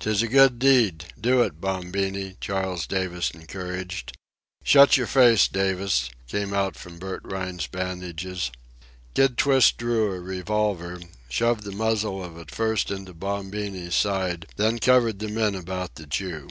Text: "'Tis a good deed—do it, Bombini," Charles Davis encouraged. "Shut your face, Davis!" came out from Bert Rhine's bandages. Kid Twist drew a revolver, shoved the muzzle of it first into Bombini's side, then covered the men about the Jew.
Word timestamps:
"'Tis 0.00 0.22
a 0.22 0.26
good 0.26 0.58
deed—do 0.58 1.40
it, 1.40 1.60
Bombini," 1.60 2.36
Charles 2.40 2.84
Davis 2.84 3.30
encouraged. 3.30 4.16
"Shut 4.64 4.96
your 4.96 5.06
face, 5.06 5.46
Davis!" 5.46 6.10
came 6.26 6.52
out 6.52 6.74
from 6.74 6.98
Bert 6.98 7.20
Rhine's 7.22 7.68
bandages. 7.68 8.50
Kid 9.14 9.38
Twist 9.38 9.76
drew 9.76 10.10
a 10.10 10.18
revolver, 10.18 10.98
shoved 11.28 11.62
the 11.62 11.70
muzzle 11.70 12.24
of 12.24 12.36
it 12.38 12.50
first 12.50 12.90
into 12.90 13.14
Bombini's 13.14 13.94
side, 13.94 14.46
then 14.56 14.80
covered 14.80 15.20
the 15.20 15.28
men 15.28 15.54
about 15.54 15.94
the 15.94 16.06
Jew. 16.08 16.48